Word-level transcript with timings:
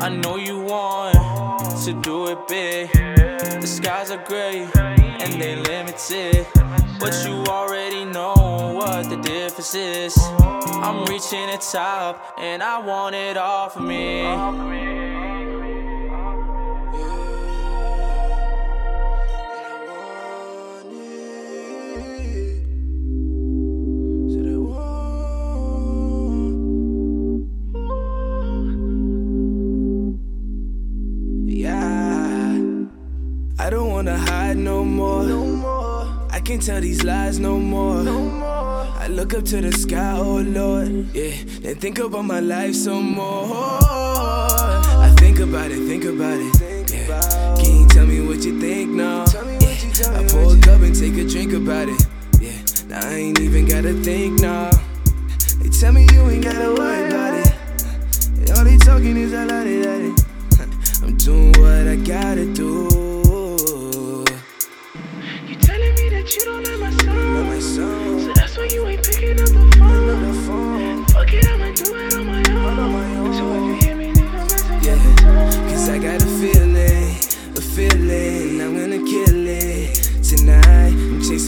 I 0.00 0.10
know 0.10 0.36
you 0.36 0.60
want 0.60 1.14
to 1.84 1.92
do 2.02 2.28
it 2.28 2.48
big. 2.48 2.90
The 2.92 3.66
skies 3.66 4.10
are 4.10 4.24
gray 4.24 4.66
and 4.74 5.40
they 5.40 5.56
limited, 5.56 6.46
but 6.98 7.14
you 7.26 7.44
already 7.44 8.04
know 8.04 8.72
what 8.74 9.10
the 9.10 9.16
difference 9.16 9.74
is. 9.74 10.16
I'm 10.18 11.04
reaching 11.04 11.46
the 11.46 11.58
top 11.58 12.34
and 12.38 12.62
I 12.62 12.78
want 12.78 13.14
it 13.14 13.36
all 13.36 13.68
for 13.68 13.80
me. 13.80 14.77
Can't 33.68 33.82
tell 33.82 34.00
these 34.00 34.24
lies 34.24 34.56
no 34.56 34.84
more. 34.84 36.28
I 36.30 36.40
can 36.40 36.60
tell 36.60 36.80
these 36.80 37.04
lies 37.04 37.38
no 37.38 37.58
more. 37.58 38.08
I 38.98 39.06
look 39.08 39.34
up 39.34 39.44
to 39.44 39.60
the 39.60 39.70
sky, 39.72 40.14
oh 40.16 40.38
Lord, 40.38 41.14
yeah. 41.14 41.34
Then 41.60 41.76
think 41.76 41.98
about 41.98 42.24
my 42.24 42.40
life 42.40 42.74
some 42.74 43.12
more. 43.12 43.46
I 43.52 45.14
think 45.18 45.40
about 45.40 45.70
it, 45.70 45.86
think 45.86 46.04
about 46.04 46.40
it. 46.40 46.90
Yeah. 46.90 47.56
Can 47.60 47.80
you 47.80 47.86
tell 47.88 48.06
me 48.06 48.20
what 48.26 48.42
you 48.44 48.58
think 48.58 48.92
now? 48.92 49.26
Yeah. 49.26 50.18
I 50.18 50.24
cup 50.62 50.77
and 50.77 50.77
take 50.98 51.16
a 51.16 51.24
drink 51.24 51.52
about 51.52 51.88
it. 51.88 52.00
Yeah. 52.40 52.58
Now 52.88 53.06
I 53.06 53.14
ain't 53.14 53.38
even 53.38 53.66
gotta 53.66 53.92
think 53.92 54.40
now. 54.40 54.68
They 55.60 55.68
tell 55.68 55.92
me 55.92 56.08
you 56.12 56.28
ain't 56.28 56.42
gotta 56.42 56.74
worry 56.74 57.06
about 57.06 57.34
it. 57.34 57.54
And 58.38 58.50
all 58.50 58.64
they 58.64 58.76
talking 58.78 59.16
is 59.16 59.32
a 59.32 59.46
lot 59.46 59.64
of 59.64 59.78
I'm 61.04 61.16
doing 61.16 61.52
what 61.60 61.86
I 61.86 61.94
gotta 61.94 62.52
do. 62.52 62.67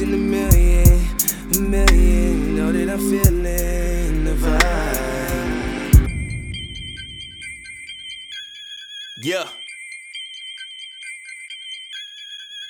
I'm 0.03 0.15
a 0.15 0.17
million, 0.17 1.07
a 1.55 1.59
million. 1.61 2.57
Know 2.57 2.73
that 2.73 2.89
I'm 2.89 2.99
feeling 2.99 4.25
the 4.25 4.33
vibe. 4.33 4.81
Yeah. 9.23 9.47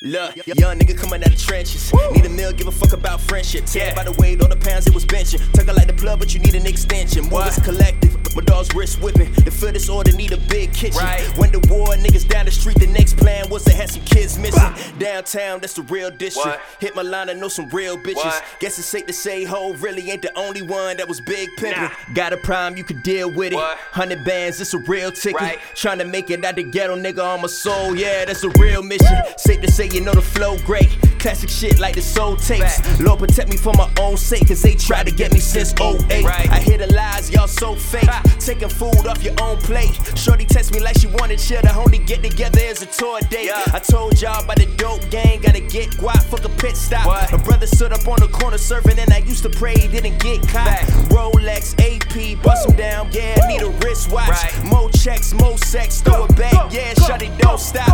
Look, 0.02 0.44
young 0.44 0.78
nigga 0.78 0.98
coming 0.98 1.22
out 1.22 1.30
the 1.30 1.36
trenches. 1.36 1.92
Need 2.12 2.26
a 2.26 2.28
meal, 2.28 2.52
give 2.52 2.66
a 2.66 2.72
fuck 2.72 2.94
about 2.94 3.20
friendship. 3.20 3.64
Tell 3.66 3.94
by 3.94 4.02
the 4.02 4.12
weight, 4.18 4.42
all 4.42 4.48
the 4.48 4.56
pounds 4.56 4.88
it 4.88 4.94
was 4.94 5.06
benching. 5.06 5.40
Tucker 5.52 5.72
like 5.72 5.86
the 5.86 5.92
plug, 5.92 6.18
but 6.18 6.34
you 6.34 6.40
need 6.40 6.56
an 6.56 6.66
extension. 6.66 7.26
More 7.28 7.46
is 7.46 7.60
collective. 7.60 8.19
My 8.34 8.42
dog's 8.42 8.74
wrist 8.74 9.00
whipping. 9.00 9.32
To 9.34 9.50
fill 9.50 9.72
this 9.72 9.88
order, 9.88 10.12
need 10.12 10.32
a 10.32 10.36
big 10.36 10.72
kitchen. 10.72 10.98
Right. 10.98 11.20
When 11.36 11.50
the 11.50 11.60
war, 11.70 11.88
niggas 11.96 12.28
down 12.28 12.44
the 12.44 12.50
street, 12.50 12.78
the 12.78 12.86
next 12.86 13.16
plan 13.16 13.48
was 13.48 13.64
to 13.64 13.72
have 13.72 13.90
some 13.90 14.02
kids 14.04 14.38
missing. 14.38 14.72
Downtown, 14.98 15.60
that's 15.60 15.74
the 15.74 15.82
real 15.82 16.10
district. 16.10 16.46
What? 16.46 16.60
Hit 16.78 16.94
my 16.94 17.02
line, 17.02 17.30
I 17.30 17.34
know 17.34 17.48
some 17.48 17.68
real 17.68 17.96
bitches. 17.96 18.16
What? 18.16 18.44
Guess 18.60 18.78
it's 18.78 18.88
safe 18.88 19.06
to 19.06 19.12
say, 19.12 19.44
ho, 19.44 19.74
really 19.74 20.10
ain't 20.10 20.22
the 20.22 20.36
only 20.38 20.62
one 20.62 20.96
that 20.98 21.08
was 21.08 21.20
big 21.20 21.48
pimping. 21.56 21.82
Nah. 21.82 21.90
Got 22.14 22.32
a 22.32 22.36
prime, 22.36 22.76
you 22.76 22.84
could 22.84 23.02
deal 23.02 23.30
with 23.30 23.52
it. 23.52 23.56
What? 23.56 23.78
Hundred 23.92 24.24
bands, 24.24 24.60
it's 24.60 24.74
a 24.74 24.78
real 24.78 25.10
ticket. 25.10 25.40
Right. 25.40 25.58
Trying 25.74 25.98
to 25.98 26.04
make 26.04 26.30
it 26.30 26.44
out 26.44 26.56
the 26.56 26.62
ghetto, 26.62 26.96
nigga, 26.96 27.24
on 27.24 27.42
my 27.42 27.48
soul. 27.48 27.96
Yeah, 27.96 28.24
that's 28.24 28.44
a 28.44 28.50
real 28.50 28.82
mission. 28.82 29.16
Safe 29.36 29.60
to 29.60 29.70
say, 29.70 29.88
you 29.92 30.00
know 30.00 30.12
the 30.12 30.22
flow 30.22 30.58
great. 30.58 30.90
Classic 31.18 31.50
shit 31.50 31.78
like 31.78 31.94
the 31.94 32.02
soul 32.02 32.36
tapes. 32.36 32.78
Facts. 32.78 33.00
Lord 33.00 33.18
protect 33.18 33.50
me 33.50 33.56
for 33.56 33.74
my 33.74 33.90
own 34.00 34.16
sake, 34.16 34.48
cause 34.48 34.62
they 34.62 34.74
tried 34.74 35.06
to 35.06 35.12
get 35.12 35.32
me 35.32 35.40
since 35.40 35.72
08. 35.78 36.24
Right. 36.24 36.48
I 36.50 36.60
hear 36.60 36.78
the 36.78 36.86
lies, 36.92 37.30
y'all 37.30 37.46
so 37.46 37.74
fake. 37.74 38.04
Ha. 38.04 38.19
Taking 38.38 38.68
food 38.68 39.06
off 39.06 39.22
your 39.22 39.34
own 39.40 39.58
plate. 39.58 39.94
Shorty 40.16 40.44
text 40.44 40.72
me 40.72 40.80
like 40.80 40.98
she 40.98 41.06
wanted 41.06 41.38
chill. 41.38 41.62
The 41.62 41.74
only 41.74 41.98
get 41.98 42.22
together 42.22 42.60
is 42.60 42.82
a 42.82 42.86
tour 42.86 43.20
date. 43.30 43.46
Yeah. 43.46 43.62
I 43.72 43.78
told 43.78 44.20
y'all 44.20 44.42
about 44.42 44.56
the 44.56 44.66
dope 44.76 45.08
gang, 45.10 45.40
gotta 45.40 45.60
get 45.60 45.90
guap, 45.90 46.22
fuck 46.24 46.44
a 46.44 46.48
pit 46.48 46.76
stop. 46.76 47.06
What? 47.06 47.30
My 47.32 47.38
brother 47.38 47.66
stood 47.66 47.92
up 47.92 48.06
on 48.08 48.20
the 48.20 48.28
corner 48.28 48.56
surfing, 48.56 48.98
and 48.98 49.12
I 49.12 49.18
used 49.18 49.42
to 49.42 49.50
pray 49.50 49.74
he 49.78 49.88
didn't 49.88 50.18
get 50.22 50.40
caught. 50.48 50.68
Facts. 50.68 50.90
Rolex, 51.14 51.74
AP, 51.80 52.42
bust 52.42 52.68
him 52.68 52.76
down, 52.76 53.08
yeah, 53.12 53.46
need 53.46 53.62
a 53.62 53.70
wristwatch. 53.84 54.28
Right. 54.28 54.64
More 54.64 54.90
checks, 54.90 55.32
more 55.34 55.58
sex, 55.58 56.00
throw 56.00 56.24
it 56.24 56.36
back, 56.36 56.72
yeah, 56.72 56.94
shut 56.94 57.22
it, 57.22 57.36
don't 57.38 57.60
stop. 57.60 57.89